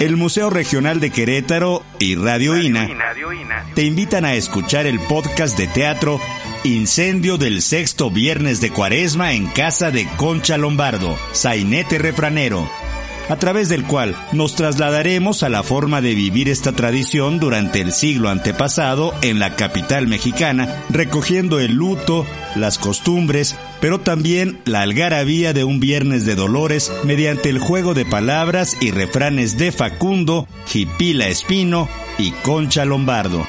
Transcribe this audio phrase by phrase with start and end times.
[0.00, 2.88] el Museo Regional de Querétaro y Radio INA.
[3.74, 6.20] te invitan a escuchar el podcast de teatro
[6.64, 12.68] Incendio del sexto viernes de Cuaresma en casa de Concha Lombardo, Sainete Refranero
[13.28, 17.92] a través del cual nos trasladaremos a la forma de vivir esta tradición durante el
[17.92, 25.52] siglo antepasado en la capital mexicana, recogiendo el luto, las costumbres, pero también la algarabía
[25.52, 31.26] de un viernes de dolores mediante el juego de palabras y refranes de Facundo, Jipila
[31.26, 33.44] Espino y Concha Lombardo.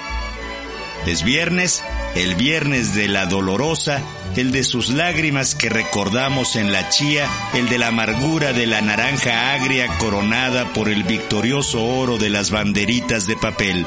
[1.06, 1.84] Es viernes,
[2.16, 4.02] el viernes de la dolorosa,
[4.36, 8.82] el de sus lágrimas que recordamos en la chía, el de la amargura de la
[8.82, 13.86] naranja agria coronada por el victorioso oro de las banderitas de papel.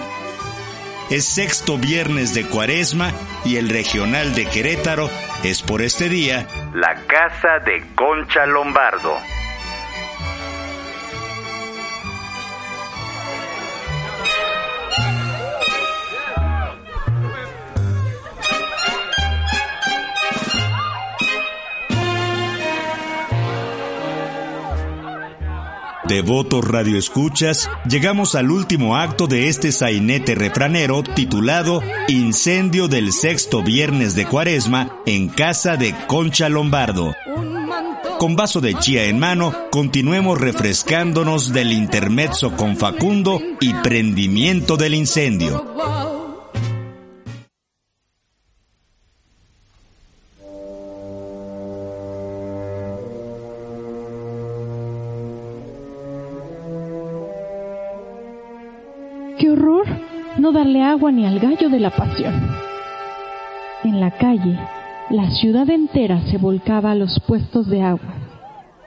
[1.11, 3.13] Es sexto viernes de cuaresma
[3.45, 5.09] y el regional de Querétaro
[5.45, 9.17] es por este día la casa de Concha Lombardo.
[26.09, 34.15] Devotos radioescuchas, llegamos al último acto de este sainete refranero titulado Incendio del sexto viernes
[34.15, 37.13] de cuaresma en casa de Concha Lombardo.
[38.21, 44.95] Con vaso de chía en mano, continuemos refrescándonos del intermezzo con Facundo y prendimiento del
[44.95, 46.16] incendio.
[60.53, 62.35] Darle agua ni al gallo de la pasión.
[63.85, 64.59] En la calle,
[65.11, 68.15] la ciudad entera se volcaba a los puestos de agua,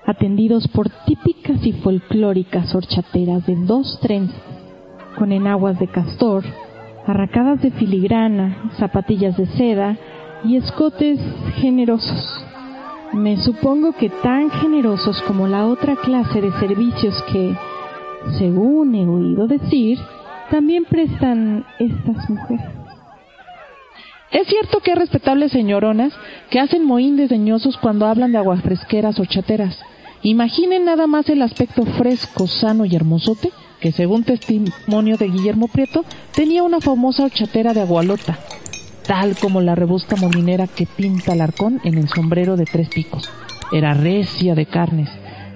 [0.06, 4.42] atendidos por típicas y folclóricas horchateras de dos trenzas,
[5.18, 6.44] con enaguas de castor,
[7.06, 9.98] arracadas de filigrana, zapatillas de seda
[10.44, 11.20] y escotes
[11.56, 12.44] generosos.
[13.14, 17.56] Me supongo que tan generosos como la otra clase de servicios que,
[18.38, 19.98] según he oído decir,
[20.50, 22.66] también prestan estas mujeres.
[24.32, 26.14] Es cierto que hay respetables señoronas
[26.52, 29.80] que hacen mohín desdeñosos cuando hablan de aguas fresqueras o chateras.
[30.22, 33.50] Imaginen nada más el aspecto fresco, sano y hermosote
[33.80, 36.04] que según testimonio de Guillermo Prieto
[36.36, 38.38] tenía una famosa horchatera de agualota,
[39.08, 43.30] tal como la robusta molinera que pinta Alarcón en el sombrero de tres picos.
[43.72, 45.10] Era recia de carnes,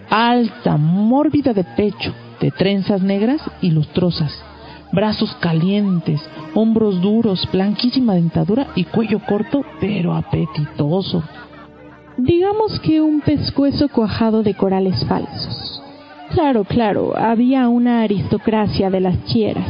[0.10, 4.32] alta, mórbida de pecho, de trenzas negras y lustrosas
[4.94, 6.22] brazos calientes,
[6.54, 11.24] hombros duros, blanquísima dentadura y cuello corto pero apetitoso.
[12.18, 15.82] Digamos que un pescuezo cuajado de corales falsos.
[16.30, 19.68] Claro, claro, había una aristocracia de las chieras,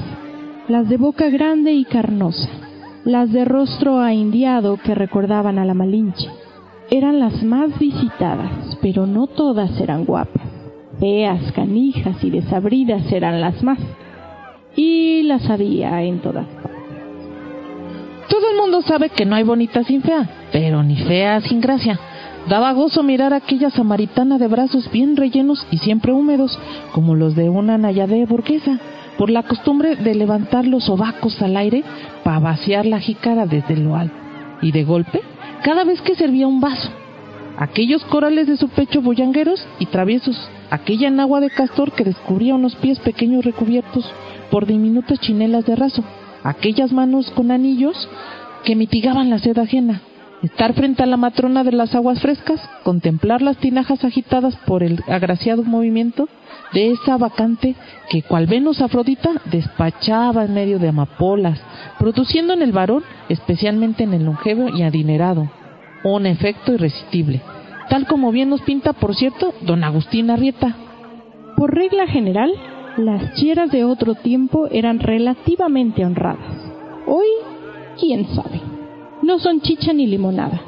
[0.67, 2.49] las de boca grande y carnosa,
[3.05, 6.27] las de rostro aindiado que recordaban a la Malinche.
[6.91, 10.43] Eran las más visitadas, pero no todas eran guapas.
[10.99, 13.79] Feas, canijas y desabridas eran las más
[14.75, 16.45] y las había en todas.
[18.29, 21.99] Todo el mundo sabe que no hay bonita sin fea, pero ni fea sin gracia.
[22.47, 26.57] Daba gozo mirar a aquella samaritana de brazos bien rellenos y siempre húmedos,
[26.91, 28.79] como los de una nayade burguesa,
[29.17, 31.83] por la costumbre de levantar los sobacos al aire
[32.23, 34.15] para vaciar la jícara desde lo alto.
[34.61, 35.21] Y de golpe,
[35.63, 36.89] cada vez que servía un vaso,
[37.57, 40.37] aquellos corales de su pecho boyangueros y traviesos,
[40.69, 44.09] aquella enagua de castor que descubría unos pies pequeños recubiertos
[44.49, 46.03] por diminutas chinelas de raso,
[46.43, 48.09] aquellas manos con anillos
[48.63, 50.01] que mitigaban la sed ajena,
[50.41, 55.03] estar frente a la matrona de las aguas frescas, contemplar las tinajas agitadas por el
[55.07, 56.27] agraciado movimiento
[56.73, 57.75] de esa vacante
[58.09, 61.59] que cual Venus Afrodita despachaba en medio de amapolas,
[61.97, 65.49] produciendo en el varón, especialmente en el longevo y adinerado,
[66.03, 67.41] un efecto irresistible,
[67.89, 70.75] tal como bien nos pinta, por cierto, don Agustín Arrieta.
[71.55, 72.51] Por regla general,
[72.97, 76.71] las chieras de otro tiempo eran relativamente honradas.
[77.07, 77.27] Hoy,
[77.99, 78.61] quién sabe.
[79.21, 80.61] No son chicha ni limonada.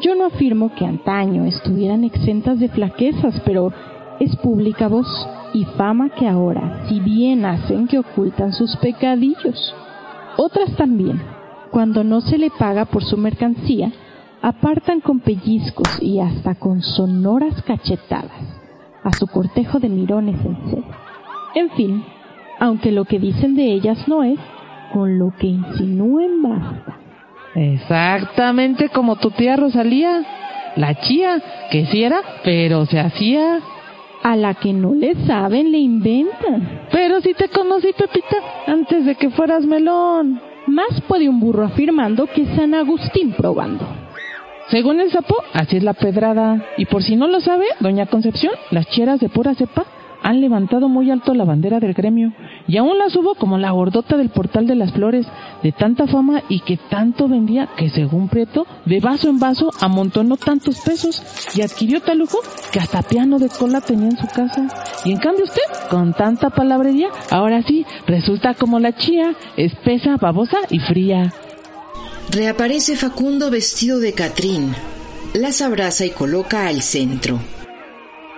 [0.00, 3.72] Yo no afirmo que antaño estuvieran exentas de flaquezas, pero
[4.18, 5.06] es pública voz
[5.54, 9.74] y fama que ahora, si bien hacen que ocultan sus pecadillos,
[10.36, 11.20] otras también,
[11.70, 13.92] cuando no se le paga por su mercancía,
[14.42, 18.42] apartan con pellizcos y hasta con sonoras cachetadas
[19.04, 20.84] a su cortejo de mirones en sed.
[21.54, 22.04] En fin,
[22.58, 24.38] aunque lo que dicen de ellas no es,
[24.92, 26.98] con lo que insinúen basta.
[27.54, 30.22] Exactamente como tu tía Rosalía,
[30.76, 31.40] la chía,
[31.70, 33.60] que sí era, pero se hacía.
[34.22, 36.86] A la que no le saben le inventan.
[36.92, 38.36] Pero si te conocí, Pepita,
[38.68, 40.40] antes de que fueras melón.
[40.68, 44.01] Más puede un burro afirmando que San Agustín probando.
[44.72, 46.64] Según el sapo, así es la pedrada.
[46.78, 49.84] Y por si no lo sabe, doña Concepción, las cheras de pura cepa
[50.22, 52.32] han levantado muy alto la bandera del gremio
[52.66, 55.26] y aún la subo como la gordota del portal de las flores,
[55.62, 60.38] de tanta fama y que tanto vendía que según Prieto, de vaso en vaso amontonó
[60.38, 61.22] tantos pesos
[61.54, 62.38] y adquirió tal lujo
[62.72, 64.68] que hasta piano de cola tenía en su casa.
[65.04, 65.60] Y en cambio usted,
[65.90, 71.30] con tanta palabrería, ahora sí, resulta como la chía, espesa, babosa y fría.
[72.30, 74.74] Reaparece Facundo vestido de Catrín.
[75.34, 77.38] Las abraza y coloca al centro.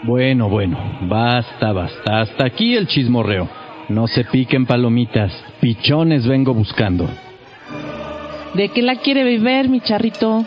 [0.03, 2.21] Bueno, bueno, basta, basta.
[2.21, 3.49] Hasta aquí el chismorreo.
[3.89, 5.33] No se piquen palomitas.
[5.61, 7.09] Pichones vengo buscando.
[8.55, 10.45] ¿De qué la quiere beber, mi charrito?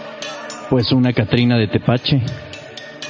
[0.70, 2.22] Pues una Catrina de tepache.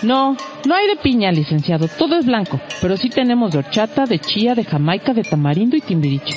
[0.03, 1.87] No, no hay de piña, licenciado.
[1.87, 2.59] Todo es blanco.
[2.81, 6.35] Pero sí tenemos de horchata, de chía, de jamaica, de tamarindo y timbiriche.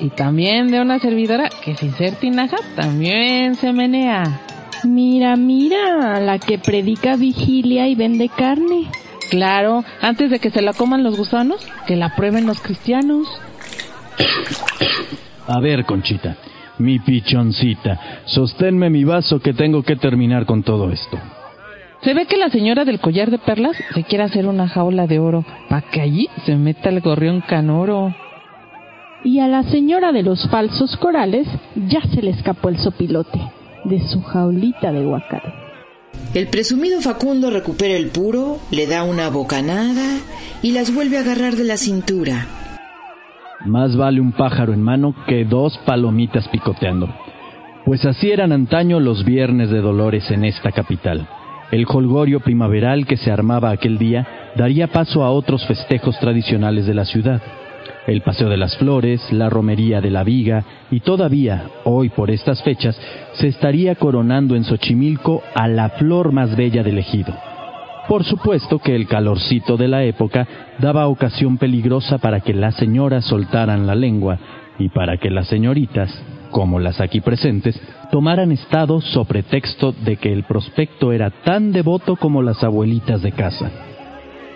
[0.00, 4.40] Y también de una servidora que sin ser tinaja también se menea.
[4.84, 8.86] Mira, mira, la que predica vigilia y vende carne.
[9.28, 13.26] Claro, antes de que se la coman los gusanos, que la prueben los cristianos.
[15.46, 16.36] A ver, Conchita,
[16.78, 21.18] mi pichoncita, sosténme mi vaso que tengo que terminar con todo esto.
[22.02, 25.18] Se ve que la señora del collar de perlas se quiere hacer una jaula de
[25.18, 28.14] oro para que allí se meta el gorrión canoro.
[29.24, 31.48] Y a la señora de los falsos corales
[31.88, 33.40] ya se le escapó el sopilote
[33.84, 35.42] de su jaulita de guacal.
[36.34, 40.18] El presumido Facundo recupera el puro, le da una bocanada
[40.62, 42.46] y las vuelve a agarrar de la cintura.
[43.64, 47.08] Más vale un pájaro en mano que dos palomitas picoteando.
[47.84, 51.26] Pues así eran antaño los viernes de Dolores en esta capital.
[51.72, 56.94] El holgorio primaveral que se armaba aquel día daría paso a otros festejos tradicionales de
[56.94, 57.42] la ciudad
[58.08, 62.62] el Paseo de las Flores, la Romería de la Viga y todavía, hoy por estas
[62.62, 62.98] fechas,
[63.34, 67.34] se estaría coronando en Xochimilco a la flor más bella del ejido.
[68.08, 73.26] Por supuesto que el calorcito de la época daba ocasión peligrosa para que las señoras
[73.26, 74.38] soltaran la lengua
[74.78, 76.10] y para que las señoritas,
[76.50, 77.78] como las aquí presentes,
[78.10, 83.32] tomaran estado so pretexto de que el prospecto era tan devoto como las abuelitas de
[83.32, 83.70] casa.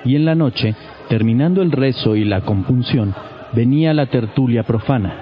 [0.07, 0.75] Y en la noche,
[1.11, 3.15] terminando el rezo y la compunción,
[3.53, 5.15] venía la tertulia profana.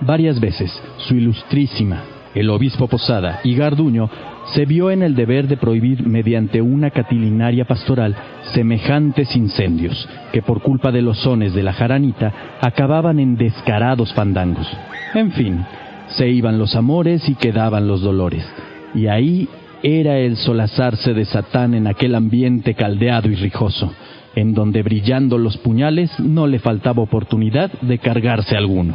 [0.00, 2.02] Varias veces, su ilustrísima,
[2.34, 4.10] el obispo Posada y Garduño,
[4.52, 8.14] se vio en el deber de prohibir mediante una catilinaria pastoral
[8.52, 14.68] semejantes incendios, que por culpa de los sones de la jaranita acababan en descarados fandangos.
[15.14, 15.64] En fin,
[16.08, 18.46] se iban los amores y quedaban los dolores.
[18.94, 19.48] Y ahí
[19.82, 23.92] era el solazarse de Satán en aquel ambiente caldeado y rijoso
[24.36, 28.94] en donde brillando los puñales no le faltaba oportunidad de cargarse alguno.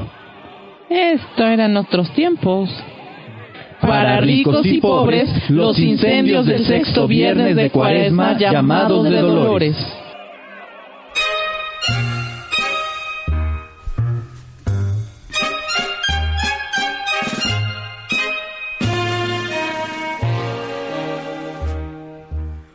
[0.89, 2.69] Esto eran otros tiempos.
[3.81, 10.00] Para ricos y pobres, los incendios del sexto viernes de cuaresma llamados de dolores.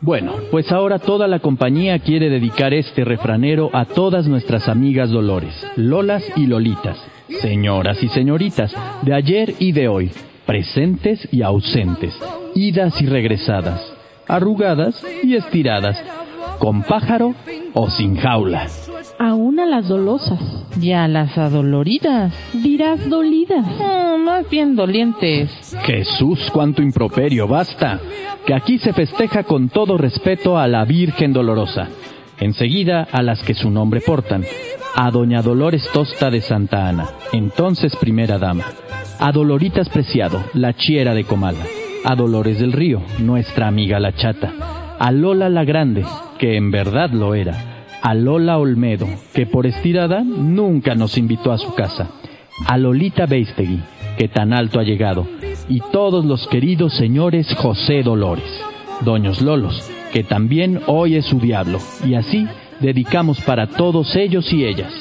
[0.07, 5.53] Bueno, pues ahora toda la compañía quiere dedicar este refranero a todas nuestras amigas Dolores,
[5.75, 6.97] Lolas y Lolitas,
[7.41, 10.09] señoras y señoritas, de ayer y de hoy,
[10.45, 12.17] presentes y ausentes,
[12.55, 13.81] idas y regresadas,
[14.29, 16.01] arrugadas y estiradas,
[16.57, 17.35] con pájaro
[17.73, 18.65] o sin jaula.
[19.19, 20.39] Aún a las dolosas.
[20.79, 22.33] Y a las adoloridas.
[22.53, 23.65] Dirás dolidas.
[23.79, 25.75] No, más bien dolientes.
[25.83, 27.99] Jesús, cuánto improperio, basta.
[28.45, 31.87] Que aquí se festeja con todo respeto a la Virgen Dolorosa.
[32.39, 34.43] Enseguida a las que su nombre portan.
[34.95, 38.65] A Doña Dolores Tosta de Santa Ana, entonces primera dama.
[39.19, 41.65] A Doloritas Preciado, la chiera de Comala.
[42.03, 44.53] A Dolores del Río, nuestra amiga la chata.
[44.97, 46.03] A Lola la Grande,
[46.39, 51.57] que en verdad lo era a Lola Olmedo, que por estirada nunca nos invitó a
[51.57, 52.09] su casa,
[52.67, 53.81] a Lolita Beistegui,
[54.17, 55.27] que tan alto ha llegado,
[55.69, 58.45] y todos los queridos señores José Dolores.
[59.01, 62.47] Doños Lolos, que también hoy es su diablo, y así
[62.79, 64.93] dedicamos para todos ellos y ellas.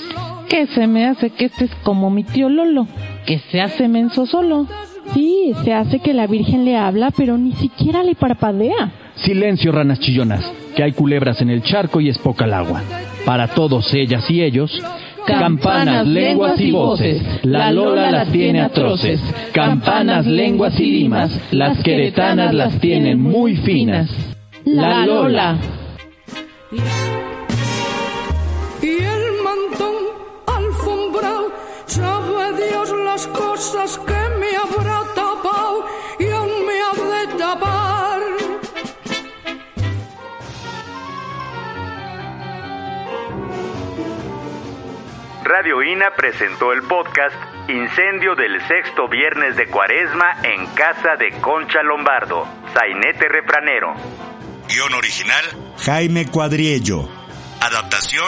[0.48, 2.86] Que se me hace que este es como mi tío Lolo,
[3.26, 4.66] que se hace menso solo.
[5.14, 9.05] Sí, se hace que la Virgen le habla, pero ni siquiera le parpadea.
[9.26, 12.80] Silencio, ranas chillonas, que hay culebras en el charco y es poca el agua.
[13.24, 14.80] Para todos ellas y ellos,
[15.26, 19.20] Campanas, lenguas y voces, la Lola las tiene atroces.
[19.52, 24.08] Campanas, lenguas y limas, las queretanas las tienen muy finas.
[24.64, 25.58] La Lola.
[28.80, 29.94] Y el mantón
[30.46, 31.48] alfombrado,
[31.86, 34.15] sabe Dios las cosas que
[45.48, 47.36] Radio INA presentó el podcast
[47.68, 53.94] Incendio del sexto viernes de Cuaresma en casa de Concha Lombardo, Sainete Refranero.
[54.68, 55.44] Guión original
[55.78, 57.08] Jaime Cuadriello.
[57.60, 58.26] Adaptación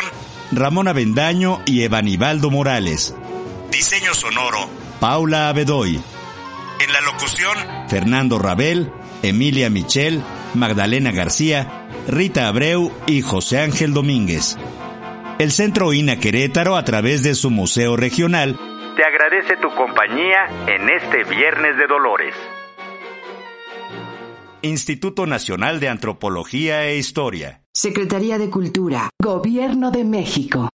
[0.53, 3.17] Ramón Avendaño y Evanibaldo Morales.
[3.73, 4.71] Diseño sonoro
[5.01, 6.01] Paula Abedoy.
[6.79, 7.59] En la locución
[7.89, 8.93] Fernando Rabel,
[9.25, 10.23] Emilia Michel,
[10.55, 14.57] Magdalena García, Rita Abreu y José Ángel Domínguez.
[15.39, 18.59] El Centro INA Querétaro, a través de su Museo Regional,
[18.97, 22.35] te agradece tu compañía en este Viernes de Dolores.
[24.63, 27.63] Instituto Nacional de Antropología e Historia.
[27.73, 29.11] Secretaría de Cultura.
[29.23, 30.71] Gobierno de México.